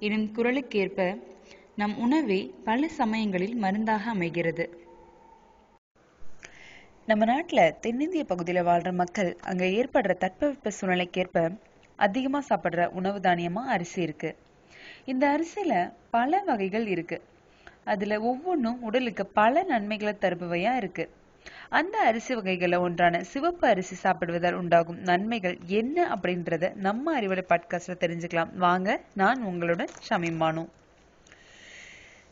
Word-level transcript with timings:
எனும் 0.00 0.26
குரலுக்கேற்ப 0.36 0.98
நம் 1.76 1.94
உணவே 1.96 2.38
பல 2.64 2.88
சமயங்களில் 2.88 3.54
மருந்தாக 3.54 4.04
அமைகிறது. 4.10 4.64
நம்ம 7.06 7.24
நாட்டில் 7.24 7.74
தென்னிந்திய 7.80 8.24
பகுதியில் 8.24 8.62
வாழ்ற 8.62 8.90
மக்கள் 8.92 9.30
அங்கே 9.40 9.68
ஏற்படுற 9.80 10.14
தட்பவெப்ப 10.24 10.72
சூழ்நிலைக்கேற்ப 10.78 11.44
அதிகமாக 11.98 12.48
சாப்பிட்ற 12.50 12.86
உணவு 12.90 13.18
தானியமாக 13.20 13.72
அரிசி 13.76 14.00
இருக்கு. 14.02 14.30
இந்த 15.04 15.24
அரிசியில் 15.28 15.90
பல 16.10 16.42
வகைகள் 16.46 16.86
இருக்கு. 16.86 17.18
அதில் 17.84 18.16
ஒவ்வொன்றும் 18.30 18.82
உடலுக்கு 18.82 19.26
பல 19.26 19.62
நன்மைகளை 19.62 20.14
தருபவையாக 20.20 20.80
இருக்குது 20.82 21.10
அந்த 21.72 21.98
அரிசி 21.98 22.34
வகைகளில் 22.34 22.78
ஒன்றான 22.78 23.22
சிவப்பு 23.22 23.68
அரிசி 23.68 23.94
சாப்பிடுவதால் 23.94 24.52
உண்டாகும் 24.52 24.98
நன்மைகள் 24.98 25.58
என்ன 25.66 26.16
அப்படின்றத 26.16 26.74
நம்ம 26.74 27.14
அறிவுரை 27.14 27.44
பாட்காஸ்ட்ல 27.48 27.94
தெரிஞ்சுக்கலாம். 28.00 28.54
வாங்க 28.56 29.00
நான் 29.14 29.44
உங்களோட 29.46 29.84
ஷமீம் 30.08 30.66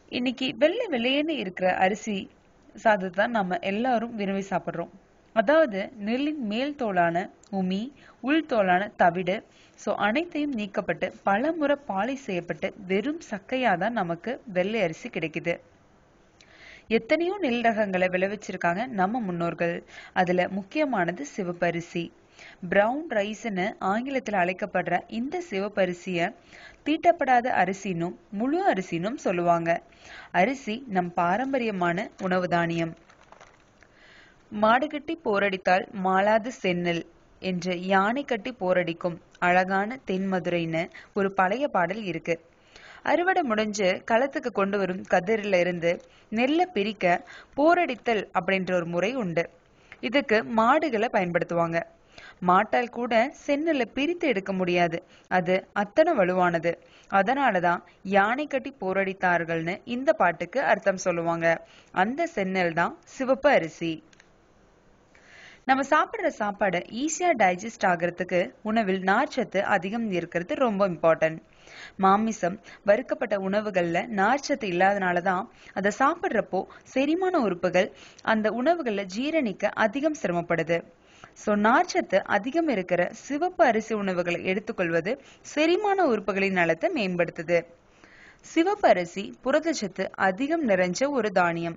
இன்னைக்கு 0.09 0.55
வெள்ளை 0.59 0.87
வெள்ளையன்னு 0.91 1.29
இருக்கிற 1.29 1.75
அரிசி 1.75 2.31
சாதத்தை 2.75 3.11
தான் 3.11 3.31
நம்ம 3.31 3.59
எல்லாரும் 3.59 4.15
விரும்பி 4.15 4.45
சாப்பிட்றோம். 4.51 4.91
அதாவது 5.33 5.91
நெல்லின் 5.99 6.43
மேல் 6.47 6.75
தோலான 6.79 7.31
உமி 7.53 7.93
உள் 8.21 8.45
தோலான 8.49 8.91
தவிடு 8.97 9.43
ஸோ 9.84 9.95
அனைத்தையும் 9.95 10.57
நீக்கப்பட்டு 10.57 11.12
பலமுறை 11.23 11.77
பாலை 11.87 12.17
செய்யப்பட்டு 12.17 12.75
வெறும் 12.87 13.21
சக்கையாக 13.31 13.79
தான் 13.79 13.93
நமக்கு 13.93 14.41
வெள்ளை 14.53 14.83
அரிசி 14.83 15.09
கிடைக்குது. 15.09 15.61
எத்தனையோ 16.91 17.34
நெல் 17.39 17.64
ரகங்களை 17.64 18.06
விளைவிச்சிருக்காங்க 18.08 18.83
நம்ம 18.91 19.20
முன்னோர்கள். 19.20 19.75
அதுல 20.12 20.47
முக்கியமானது 20.48 21.27
சிவப்பரிசி. 21.34 22.05
பிரவுன் 22.62 23.05
ரைஸ்னு 23.11 23.67
ஆங்கிலத்தில் 23.89 24.34
அழைக்கப்படுற 24.34 24.94
இந்த 25.11 25.42
சிவப்பரிசிய 25.50 26.20
தீட்டப்படாத 26.86 27.47
அரிசினும் 27.62 28.16
முழு 28.31 28.72
அரிசினும் 28.72 29.19
சொல்லுவாங்க. 29.27 29.70
அரிசி 30.33 30.77
நம் 30.89 31.12
பாரம்பரியமான 31.14 31.97
உணவு 32.19 32.48
தானியம். 32.48 32.94
மாடுகட்டி 34.53 35.16
போரடித்தால் 35.25 35.86
மாளாது 36.03 36.53
சென்னல் 36.62 37.03
என்று 37.42 37.75
யானை 37.86 38.25
கட்டி 38.25 38.53
போரடிக்கும் 38.61 39.19
அழகான 39.39 39.98
தென்மதுரைன்னு 40.06 40.84
ஒரு 41.14 41.28
பழைய 41.33 41.64
பாடல் 41.69 42.05
இருக்கு. 42.05 42.34
அறுவடை 43.03 43.43
முடிஞ்சு 43.43 44.03
களத்துக்கு 44.11 44.51
கொண்டு 44.53 44.79
வரும் 44.79 45.03
கதிரில 45.11 45.59
இருந்து 45.59 45.93
நெல்லை 46.29 46.67
பிரிக்க 46.67 47.05
போரடித்தல் 47.57 48.25
அப்படின்ற 48.39 48.73
ஒரு 48.73 48.87
முறை 48.87 49.15
உண்டு. 49.15 49.45
இதுக்கு 50.01 50.45
மாடுகளை 50.45 51.09
பயன்படுத்துவாங்க. 51.13 51.79
மாட்டால் 52.41 52.89
கூட 52.89 53.33
சென்னல 53.47 53.85
பிரித்து 53.85 54.29
எடுக்க 54.29 54.53
முடியாது. 54.53 55.03
அது 55.29 55.67
அத்தனை 55.73 56.13
வலுவானது. 56.17 56.73
அதனாலதான் 57.11 57.81
யானை 58.03 58.47
கட்டி 58.47 58.75
போரடித்தார்கள்னு 58.81 59.81
இந்த 59.85 60.12
பாட்டுக்கு 60.12 60.61
அர்த்தம் 60.62 60.97
சொல்லுவாங்க. 60.97 61.47
அந்த 61.93 62.28
சென்னல் 62.34 62.72
தான் 62.72 62.99
சிவப்பு 63.05 63.51
அரிசி. 63.51 64.03
நம்ம 65.65 65.83
சாப்பிடுற 65.91 66.27
சாப்பாடு 66.27 66.78
ஈஸியா 66.78 67.31
டைஜஸ்ட் 67.39 67.87
ஆகிறதுக்கு 67.87 68.53
உணவில் 68.62 69.03
நார்ச்சத்து 69.03 69.61
அதிகம் 69.61 70.11
இருக்கிறது 70.11 70.55
ரொம்ப 70.55 70.89
இம்பார்ட்டன்ட் 70.89 71.41
மாமிசம் 71.97 72.56
வறுக்கப்பட்ட 72.84 73.37
உணவுகள்ல 73.38 74.03
நார்ச்சத்து 74.21 74.66
இல்லாதனாலதான் 74.72 75.44
அதை 75.75 75.93
சாப்பிடுறப்போ 75.99 76.60
செரிமான 76.84 77.41
உறுப்புகள் 77.41 77.88
அந்த 78.22 78.53
உணவுகளை 78.53 79.06
ஜீரணிக்க 79.16 79.72
அதிகம் 79.87 80.21
சிரமப்படுது. 80.22 80.78
சோ 81.44 81.53
நார்ச்சத்து 81.66 82.19
அதிகம் 82.37 82.69
இருக்கிற 82.69 83.03
சிவப்பு 83.27 83.62
அரிசி 83.65 83.94
உணவுகளை 83.94 84.41
எடுத்துக்கொள்வது 84.44 85.12
செரிமான 85.43 86.06
உறுப்புகளின் 86.06 86.59
நலத்தை 86.60 86.88
மேம்படுத்துது. 86.97 87.59
சிவப்பு 88.47 88.88
அரிசி 88.88 89.25
புரதச்சத்து 89.44 90.04
அதிகம் 90.28 90.65
நிறைஞ்ச 90.69 91.10
ஒரு 91.10 91.31
தானியம். 91.32 91.77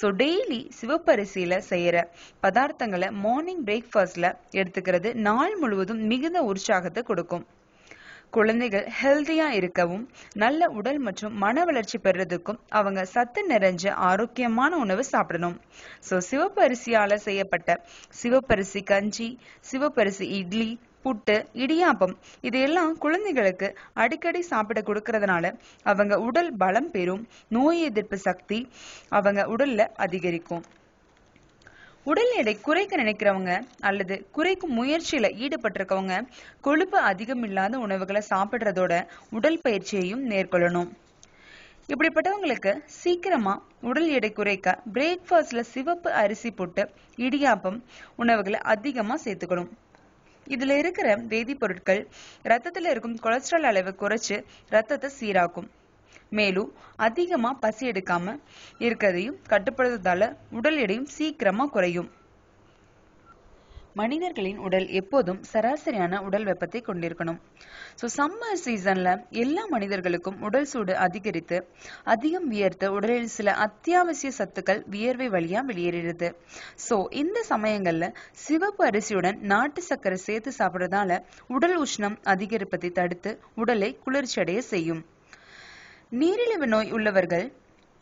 ஸோ 0.00 0.06
டெய்லி 0.20 0.60
சிவப்பரிசியில 0.78 1.60
செய்யற 1.70 1.96
பதார்த்தங்களை 2.42 3.08
மார்னிங் 3.24 3.62
பிரேக்ஃபாஸ்ட்ல 3.64 4.26
எடுத்துக்கிறது 4.60 5.10
நாள் 5.26 5.56
முழுவதும் 5.56 6.02
மிகுந்த 6.10 6.40
உற்சாகத்தை 6.42 7.02
கொடுக்கும். 7.02 7.44
குழந்தைகள் 8.32 8.86
ஹெல்தியா 9.00 9.46
இருக்கவும் 9.58 10.02
நல்ல 10.34 10.68
உடல் 10.78 10.98
மற்றும் 10.98 11.36
மன 11.38 11.64
வளர்ச்சி 11.64 11.98
பெறுறதுக்கும் 11.98 12.58
அவங்க 12.70 13.04
சத்து 13.06 13.42
நிறைஞ்ச 13.48 13.84
ஆரோக்கியமான 14.08 14.72
உணவு 14.76 15.04
சாப்பிடணும். 15.04 15.56
ஸோ 16.08 16.16
சிவப்பரிசியால 16.30 17.14
செய்யப்பட்ட 17.26 17.70
சிவப்பரிசி 18.20 18.82
கஞ்சி 18.84 19.28
சிவப்பரிசி 19.70 20.26
இட்லி 20.40 20.68
புட்டு 21.04 21.34
இடியாப்பம் 21.64 22.14
இதையெல்லாம் 22.40 22.94
குழந்தைகளுக்கு 22.98 23.68
அடிக்கடி 23.94 24.40
சாப்பிட 24.52 24.80
கொடுக்கறதுனால 24.82 25.46
அவங்க 25.86 26.14
உடல் 26.20 26.50
பலம் 26.56 26.90
பெறும் 26.90 27.22
நோய் 27.48 27.80
எதிர்ப்பு 27.82 28.18
சக்தி 28.18 28.58
அவங்க 29.10 29.42
உடல்ல 29.54 29.88
அதிகரிக்கும். 30.06 30.64
உடல் 32.10 32.32
எடை 32.36 32.52
குறைக்க 32.60 32.96
நினைக்கிறவங்க 32.96 33.52
அல்லது 33.80 34.16
குறைக்கும் 34.32 34.74
முயற்சியில 34.78 35.28
ஈடுபட்டிருக்கவங்க 35.44 36.16
கொழுப்பு 36.60 36.98
அதிகம் 36.98 37.42
இல்லாத 37.42 37.78
உணவுகளை 37.78 38.22
சாப்பிடுறதோட 38.30 38.92
உடல் 39.30 39.58
பயிற்சியையும் 39.64 40.22
மேற்கொள்ளணும். 40.30 40.90
இப்படிப்பட்டவங்களுக்கு 41.92 42.72
சீக்கிரமா 43.00 43.54
உடல் 43.80 44.08
எடை 44.08 44.30
குறைக்க 44.32 44.78
பிரேக்ஃபாஸ்ட்ல 44.94 45.64
சிவப்பு 45.72 46.12
அரிசி 46.12 46.50
போட்டு 46.50 46.84
இடியாப்பம் 47.26 47.80
உணவுகளை 48.16 48.60
அதிகமா 48.74 49.16
சேர்த்துக்கணும். 49.24 49.72
இதுல 50.46 50.78
இருக்கிற 50.78 51.16
வேதிப்பொருட்கள் 51.32 52.02
ரத்தத்துல 52.44 52.92
இருக்கும் 52.94 53.18
கொலஸ்ட்ரால் 53.18 53.68
அளவை 53.72 53.94
குறைச்சு 54.02 54.38
ரத்தத்தை 54.68 55.10
சீராக்கும். 55.20 55.68
மேலும் 56.32 56.70
அதிகமா 56.96 57.52
பசி 57.64 57.90
எடுக்காம 57.90 58.36
இருக்கிறதையும் 58.78 59.40
கட்டுப்படுத்துறதால 59.48 60.32
உடல் 60.50 60.76
எடையும் 60.76 61.10
சீக்கிரமா 61.16 61.66
குறையும். 61.66 62.10
மனிதர்களின் 63.94 64.58
உடல் 64.58 64.86
எப்போதும் 64.88 65.38
சராசரியான 65.52 66.18
உடல் 66.18 66.44
வெப்பத்தை 66.44 66.80
கொண்டிருக்கணும். 66.80 67.38
ஸோ 68.00 68.06
சம்மர் 68.16 68.60
சீசன்ல 68.64 69.22
எல்லா 69.30 69.62
மனிதர்களுக்கும் 69.66 70.40
உடல் 70.40 70.68
சூடு 70.72 70.94
அதிகரித்து 70.96 71.58
அதிகம் 72.04 72.48
வியர்த்து 72.48 72.92
உடலில் 72.92 73.32
சில 73.36 73.54
அத்தியாவசிய 73.66 74.32
சத்துக்கள் 74.40 74.82
வியர்வை 74.86 75.28
வழியா 75.28 75.62
வெளியேறிடுது. 75.70 76.30
ஸோ 76.88 77.08
இந்த 77.10 77.44
சமயங்கள்ல 77.52 78.12
சிவப்பு 78.32 78.84
அரிசியுடன் 78.90 79.40
நாட்டு 79.40 79.82
சர்க்கரை 79.82 80.20
சேர்த்து 80.28 80.52
சாப்பிடுறதால 80.58 81.20
உடல் 81.48 81.78
உஷ்ணம் 81.86 82.18
அதிகரிப்பதை 82.24 82.92
தடுத்து 82.92 83.38
உடலை 83.54 83.98
குளிர்ச்சியடைய 84.06 84.58
செய்யும். 84.58 85.04
நீரிழிவு 86.12 86.66
நோய் 86.66 86.92
உள்ளவர்கள் 86.92 87.46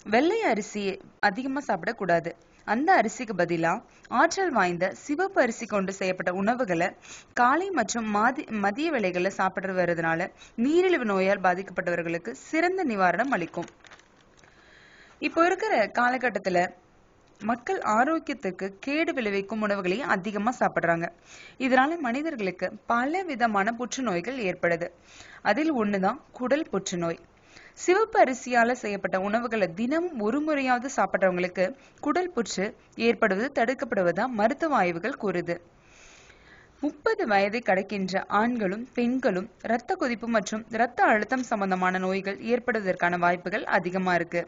வெள்ளை 0.06 0.42
அரிசி 0.42 0.82
அதிகமாக 1.20 1.65
சாப்பிடக்கூடாது. 1.69 2.31
அந்த 2.66 2.88
அரிசிக்கு 3.00 3.34
பதிலா 3.37 3.72
ஆற்றல் 4.10 4.50
வாய்ந்த 4.50 4.92
சிவப்பு 4.94 5.38
அரிசி 5.41 5.66
கொண்டு 5.66 5.92
செய்யப்பட்ட 5.92 6.32
உணவுகளை 6.32 6.88
காலை 7.34 7.70
மற்றும் 7.70 8.15
மாதி 8.16 8.44
மதிய 8.56 8.92
வேளைகள்ல 8.92 9.33
சாப்பிட்டு 9.39 9.74
வர்றதுனால 9.74 10.28
நீரிழிவு 10.56 11.04
நோயால் 11.04 11.45
பாதிக்கப்பட்டவர்களுக்கு 11.47 12.33
சிறந்த 12.45 12.84
நிவாரணம் 12.84 13.30
அளிக்கும். 13.30 13.68
இப்போ 15.22 15.42
இருக்கிற 15.47 15.74
காலகட்டத்துல 15.98 16.59
மக்கள் 17.41 17.80
ஆரோக்கியத்துக்கு 17.95 18.66
கேடு 18.78 19.12
விளைவிக்கும் 19.12 19.62
உணவுகளையும் 19.62 20.09
அதிகமா 20.09 20.53
சாப்பிடுறாங்க. 20.60 21.06
இதனால 21.59 21.98
மனிதர்களுக்கு 21.98 22.66
பல 22.86 23.22
விதமான 23.22 23.72
புற்றுநோய்கள் 23.72 24.41
ஏற்படுது. 24.48 24.89
அதில் 25.42 25.72
ஒண்ணுதான் 25.74 26.21
குடல் 26.33 26.68
புற்றுநோய். 26.72 27.21
சிவப்பு 27.78 28.18
அரிசியால 28.21 28.72
செய்யப்பட்ட 28.72 29.16
உணவுகளை 29.21 29.66
தினமும் 29.74 30.21
ஒரு 30.21 30.41
முறையாவது 30.41 30.89
சாப்பிட்றவங்களுக்கு 30.97 31.65
குடல் 32.01 32.33
புற்று 32.34 32.66
ஏற்படுவது 33.09 33.48
தடுக்கப்படுவதா 33.59 34.27
மருத்துவ 34.41 34.77
ஆய்வுகள் 34.77 35.21
கூறுது. 35.22 35.56
முப்பது 36.83 37.22
வயதை 37.27 37.60
கடக்கின்ற 37.60 38.22
ஆண்களும் 38.41 38.89
பெண்களும் 38.95 39.48
இரத்த 39.65 39.95
கொதிப்பு 39.95 40.27
மற்றும் 40.27 40.65
இரத்த 40.71 41.04
அழுத்தம் 41.04 41.42
சம்பந்தமான 41.42 41.98
நோய்கள் 41.98 42.39
ஏற்படுவதற்கான 42.53 43.18
வாய்ப்புகள் 43.18 43.65
அதிகமா 43.77 44.15
இருக்கு. 44.15 44.42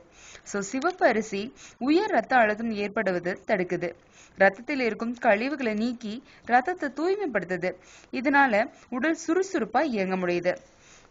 சோ 0.53 0.59
சிவப்பு 0.71 1.07
அரிசி 1.07 1.43
உயர் 1.81 2.13
இரத்த 2.15 2.37
அழுத்தம் 2.37 2.73
ஏற்படுவது 2.85 3.33
தடுக்குது. 3.47 3.91
ரத்தத்தில் 4.39 4.81
இருக்கும் 4.81 5.15
கழிவுகளை 5.19 5.75
நீக்கி 5.75 6.15
ரத்தத்தை 6.47 6.89
தூய்மைப்படுத்துது. 6.99 7.71
இதனால 8.13 8.55
உடல் 8.91 9.19
சுறுசுறுப்பா 9.27 9.83
இயங்க 9.95 10.17
முடியுது. 10.17 10.55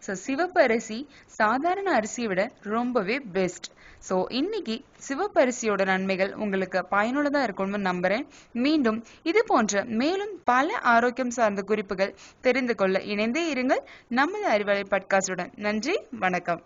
ஸோ 0.05 0.11
சிவப்பு 0.11 0.61
அரிசி 0.61 0.97
சாதாரண 1.25 1.87
அரிசியை 1.99 2.23
விட 2.23 2.51
ரொம்பவே 2.61 3.19
பெஸ்ட் 3.19 3.67
ஸோ 4.09 4.25
இன்னைக்கு 4.29 4.75
சிவப்பு 4.97 5.39
அரிசியோட 5.41 5.85
நன்மைகள் 5.85 6.33
உங்களுக்கு 6.33 6.85
பயனுள்ளதாக 6.85 7.43
இருக்கும்னு 7.43 7.77
நம்புறேன். 7.77 8.25
மீண்டும் 8.51 9.03
இது 9.23 9.43
போன்ற 9.47 9.83
மேலும் 9.83 10.41
பல 10.43 10.77
ஆரோக்கியம் 10.79 11.29
சார்ந்த 11.29 11.61
குறிப்புகள் 11.61 12.15
தெரிந்து 12.41 12.75
கொள்ள 12.75 12.99
இணைந்தே 12.99 13.53
இருங்கள். 13.53 13.83
நமது 14.07 14.47
அறிவலை 14.49 14.85
பட்காஸ்டுடன் 14.89 15.53
நன்றி 15.55 15.95
வணக்கம். 16.19 16.63